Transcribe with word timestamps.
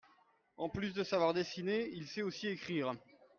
En 0.57 0.67
plus 0.67 0.95
de 0.95 1.03
savoir 1.03 1.31
dessiner 1.35 1.87
il 1.93 2.07
sait 2.07 2.23
aussi 2.23 2.47
écrire. 2.47 2.95